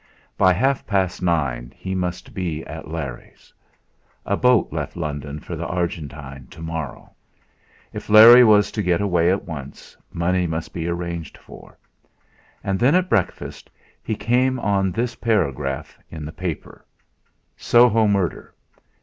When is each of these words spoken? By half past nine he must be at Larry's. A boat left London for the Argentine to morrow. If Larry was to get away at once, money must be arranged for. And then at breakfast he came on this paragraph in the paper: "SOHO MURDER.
By 0.35 0.51
half 0.53 0.87
past 0.87 1.21
nine 1.21 1.73
he 1.77 1.93
must 1.93 2.33
be 2.33 2.65
at 2.65 2.87
Larry's. 2.87 3.53
A 4.25 4.35
boat 4.35 4.73
left 4.73 4.95
London 4.97 5.39
for 5.39 5.55
the 5.55 5.67
Argentine 5.67 6.47
to 6.47 6.59
morrow. 6.63 7.11
If 7.93 8.09
Larry 8.09 8.43
was 8.43 8.71
to 8.71 8.81
get 8.81 8.99
away 8.99 9.29
at 9.29 9.43
once, 9.45 9.95
money 10.11 10.47
must 10.47 10.73
be 10.73 10.87
arranged 10.87 11.37
for. 11.37 11.77
And 12.63 12.79
then 12.79 12.95
at 12.95 13.09
breakfast 13.09 13.69
he 14.01 14.15
came 14.15 14.59
on 14.59 14.91
this 14.91 15.13
paragraph 15.13 15.99
in 16.09 16.25
the 16.25 16.31
paper: 16.33 16.83
"SOHO 17.55 18.07
MURDER. 18.07 18.55